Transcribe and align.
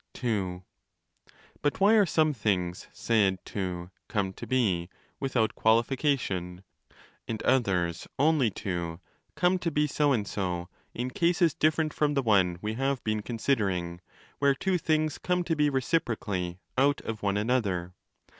(ii) 0.23 0.63
But 1.61 1.79
why 1.79 1.93
are 1.93 2.07
some 2.07 2.33
things 2.33 2.87
said 2.91 3.37
to 3.45 3.91
'come 4.07 4.33
to 4.33 4.47
be' 4.47 4.89
with 5.19 5.35
out 5.37 5.53
qualification, 5.53 6.63
and 7.27 7.43
others 7.43 8.07
only 8.17 8.49
to 8.49 8.99
'come 9.35 9.59
to 9.59 9.69
be 9.69 9.85
so 9.85 10.11
and 10.11 10.27
so', 10.27 10.69
in 10.95 11.11
cases 11.11 11.53
different 11.53 11.93
from 11.93 12.15
the 12.15 12.23
one 12.23 12.57
we 12.63 12.73
have 12.73 13.03
been 13.03 13.21
considering 13.21 14.01
where 14.39 14.55
two 14.55 14.79
things 14.79 15.19
come 15.19 15.43
to 15.43 15.55
be 15.55 15.69
reciprocally 15.69 16.57
out 16.79 17.01
of 17.01 17.21
one 17.21 17.37
another? 17.37 17.93